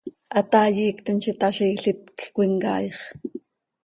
[0.37, 2.95] Hataai iictim z itaazi, ilít quij cöimcaaix.